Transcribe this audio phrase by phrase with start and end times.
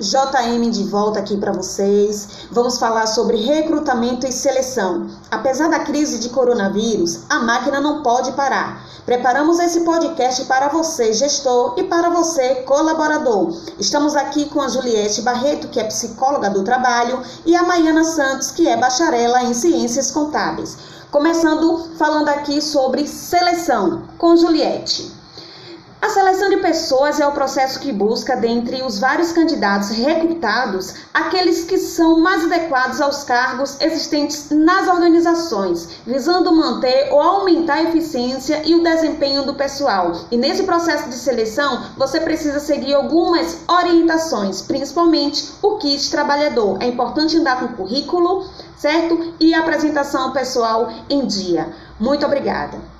[0.00, 2.48] JM de volta aqui para vocês.
[2.50, 5.08] Vamos falar sobre recrutamento e seleção.
[5.30, 8.84] Apesar da crise de coronavírus, a máquina não pode parar.
[9.06, 13.56] Preparamos esse podcast para você, gestor, e para você, colaborador.
[13.78, 18.50] Estamos aqui com a Juliette Barreto, que é psicóloga do trabalho, e a Maiana Santos,
[18.50, 20.76] que é bacharela em ciências contábeis.
[21.12, 25.23] Começando falando aqui sobre seleção com Juliette.
[26.04, 31.64] A seleção de pessoas é o processo que busca, dentre os vários candidatos recrutados, aqueles
[31.64, 38.60] que são mais adequados aos cargos existentes nas organizações, visando manter ou aumentar a eficiência
[38.66, 40.12] e o desempenho do pessoal.
[40.30, 46.76] E nesse processo de seleção, você precisa seguir algumas orientações, principalmente o kit trabalhador.
[46.82, 49.32] É importante andar com currículo, certo?
[49.40, 51.72] E apresentação pessoal em dia.
[51.98, 52.92] Muito obrigada.